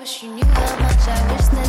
[0.00, 1.59] wish you knew how much I wish that.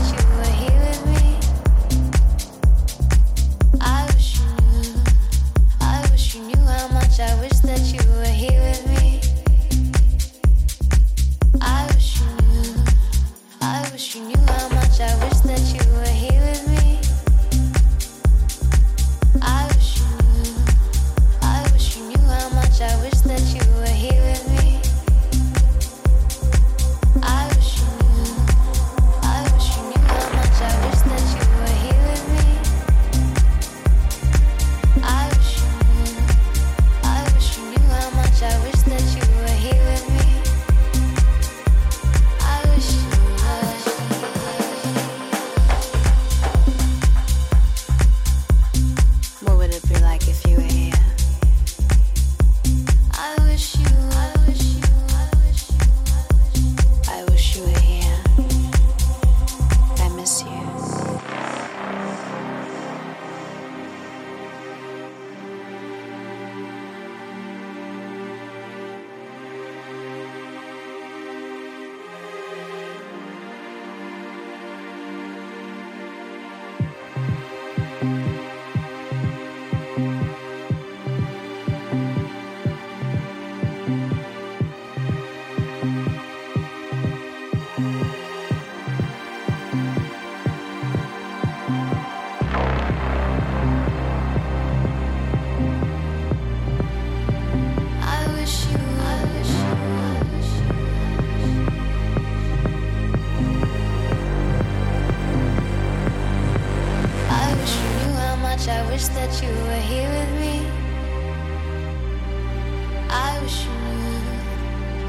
[108.92, 110.68] wish that you were here with me.
[113.10, 114.20] I wish you knew.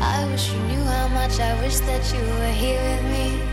[0.01, 3.52] I wish you knew how much I wish that you were here with me.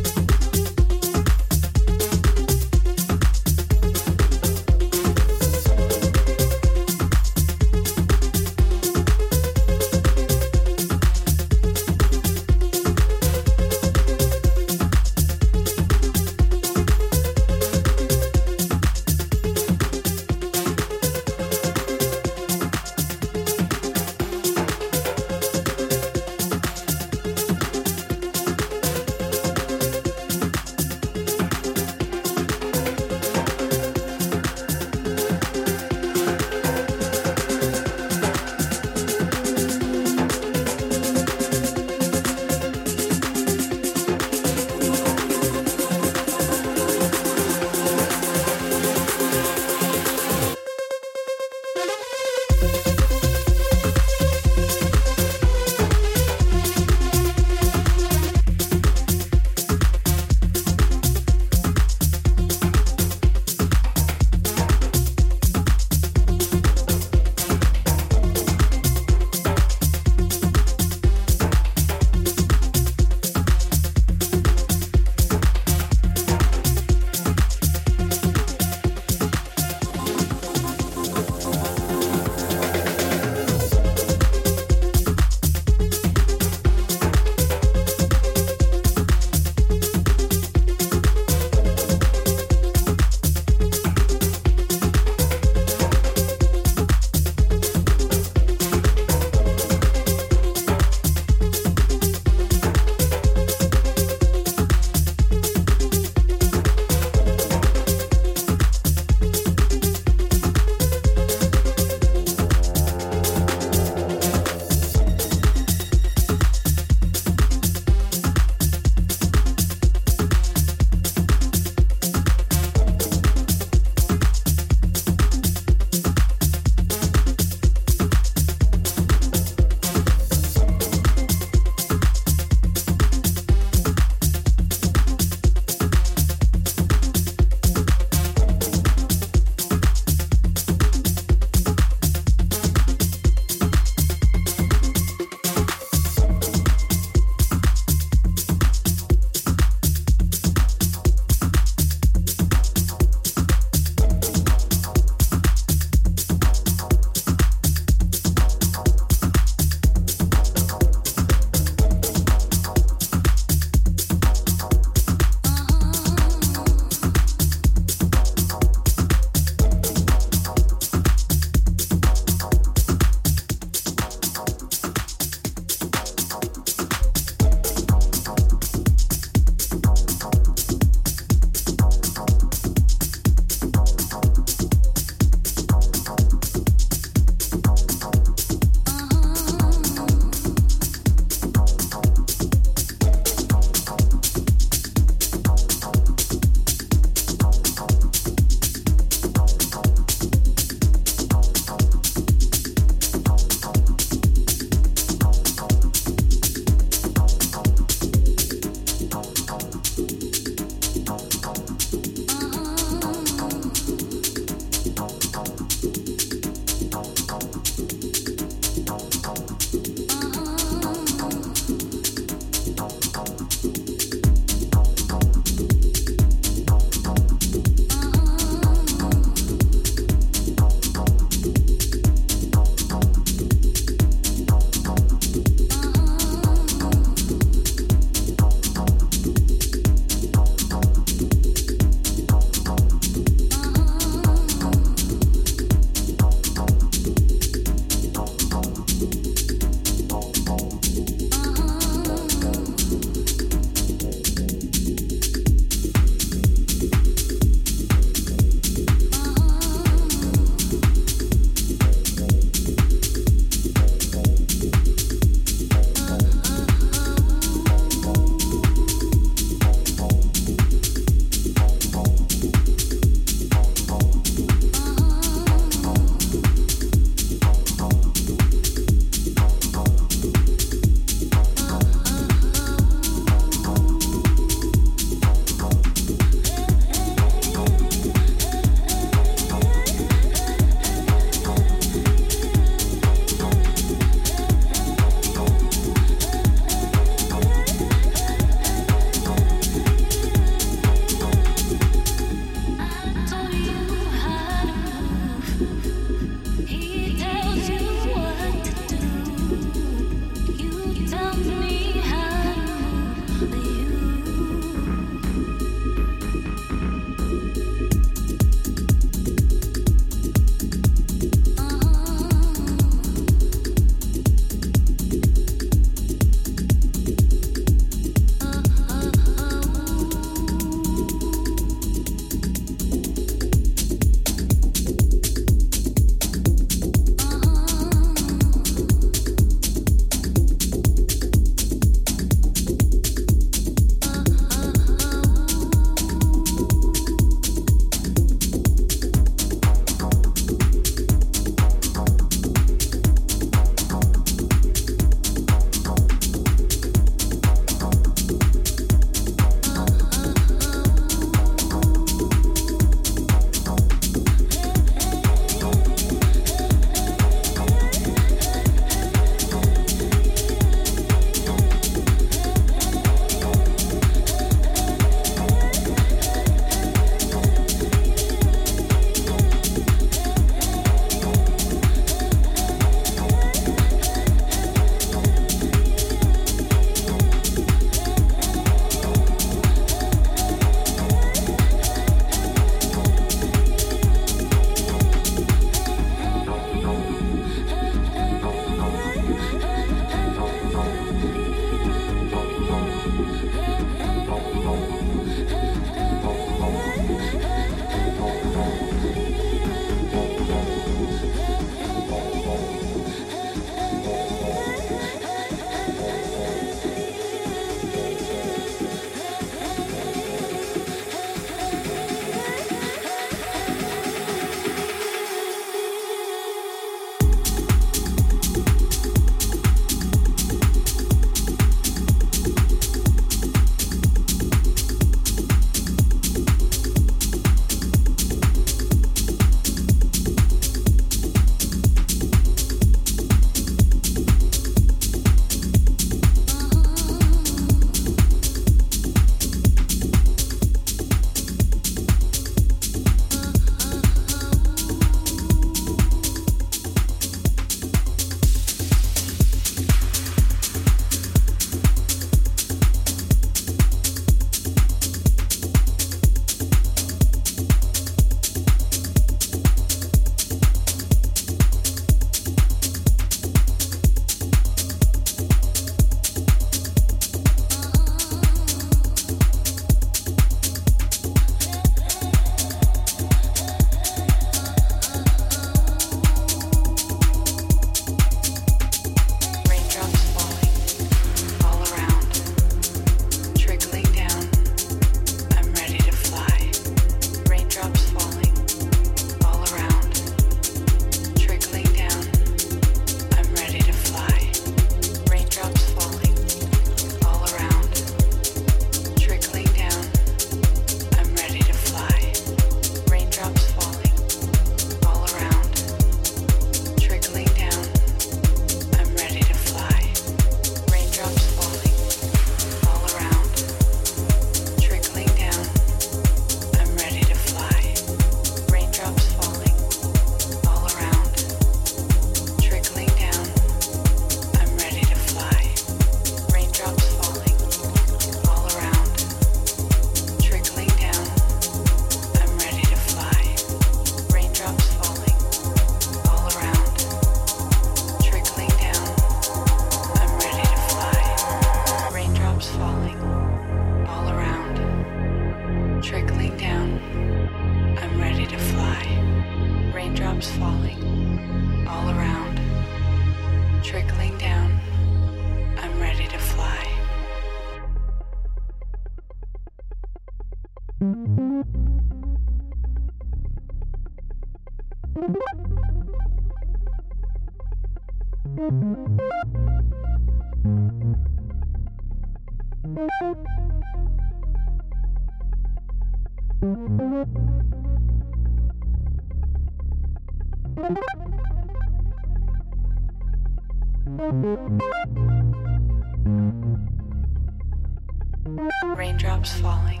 [599.68, 600.00] Falling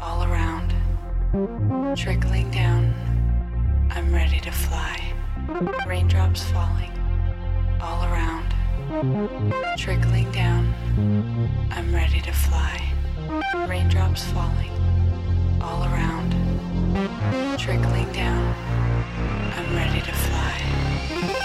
[0.00, 0.68] all around,
[1.96, 2.94] trickling down.
[3.90, 4.96] I'm ready to fly.
[5.84, 6.92] Raindrops falling
[7.80, 8.46] all around,
[9.76, 10.62] trickling down.
[11.72, 12.76] I'm ready to fly.
[13.68, 14.74] Raindrops falling
[15.60, 16.30] all around,
[17.58, 18.44] trickling down.
[19.58, 20.54] I'm ready to fly.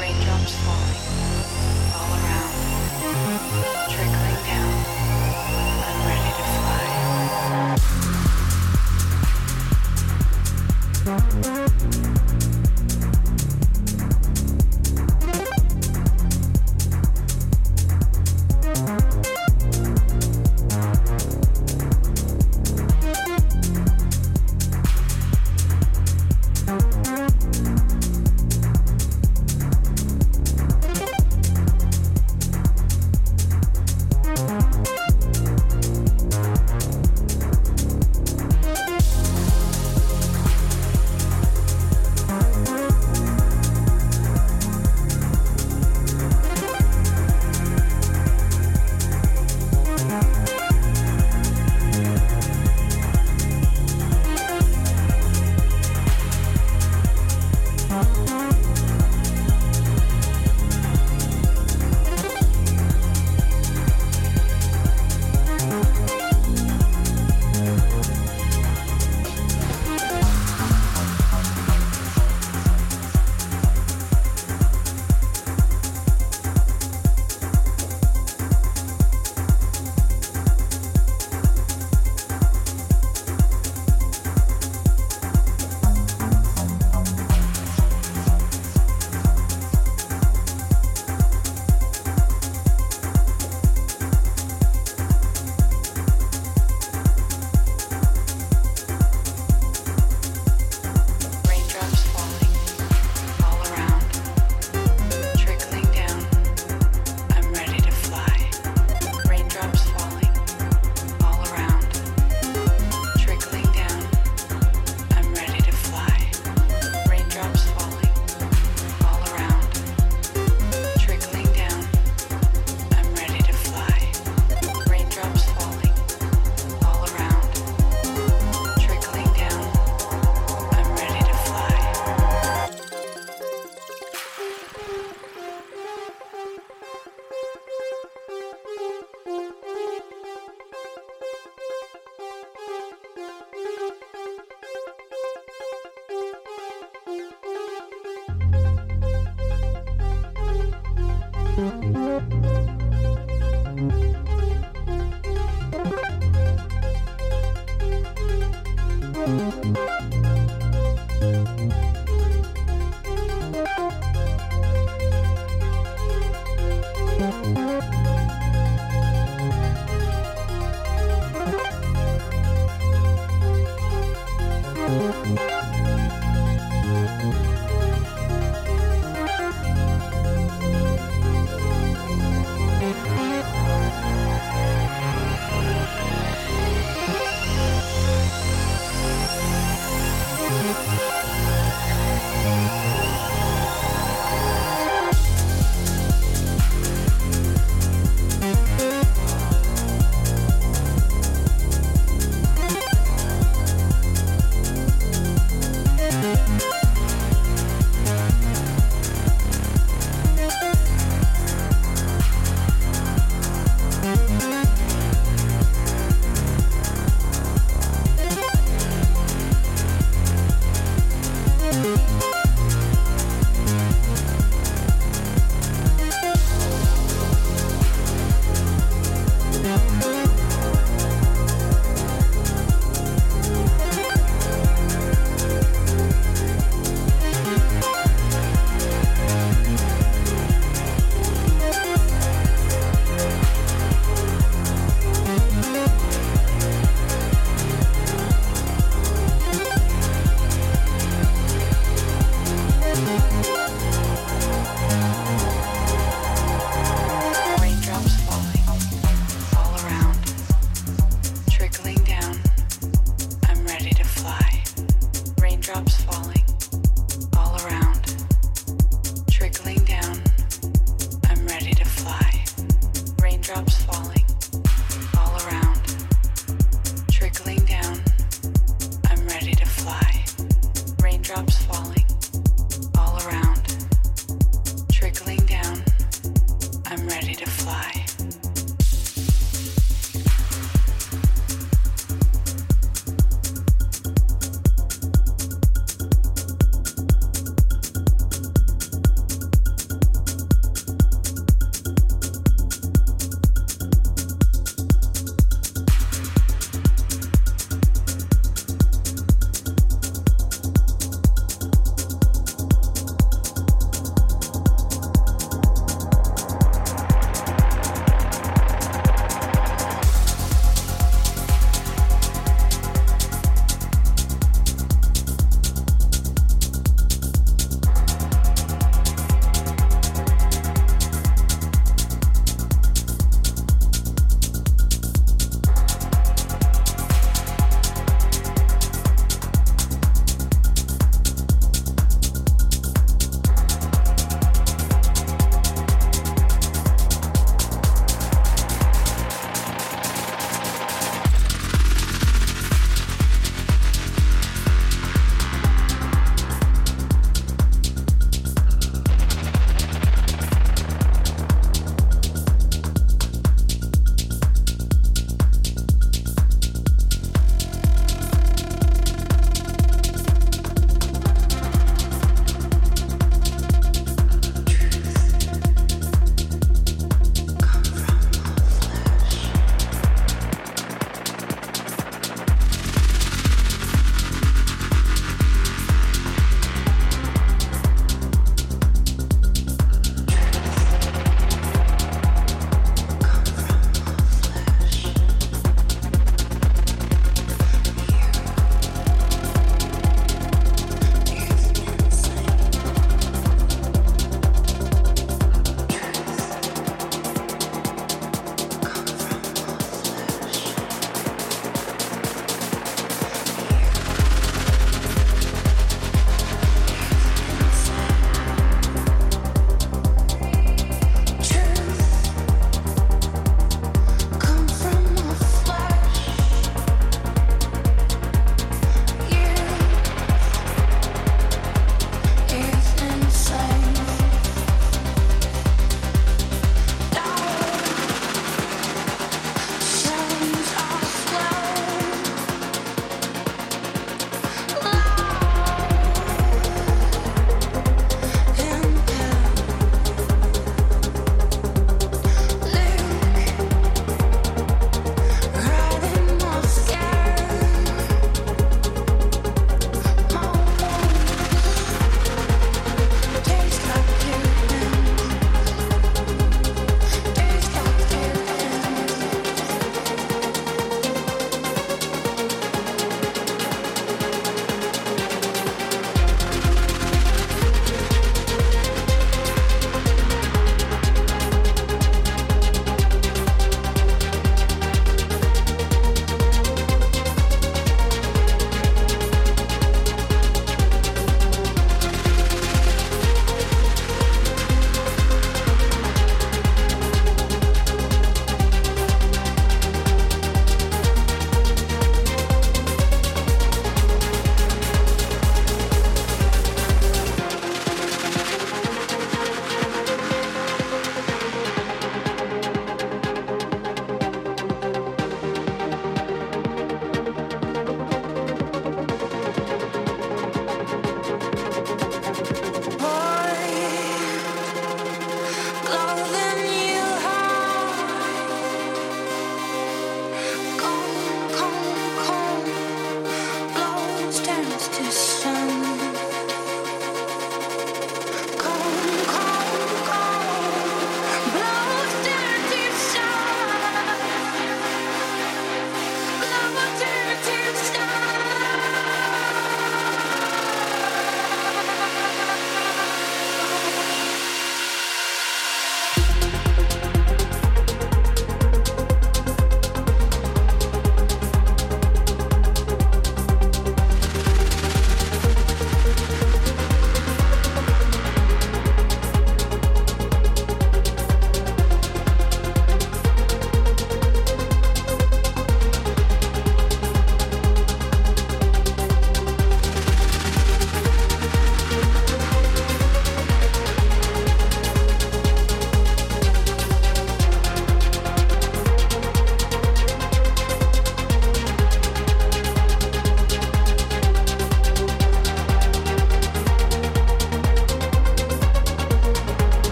[0.00, 1.02] Raindrops falling
[1.98, 2.54] all around,
[3.94, 4.57] trickling down.
[7.58, 7.98] Fly.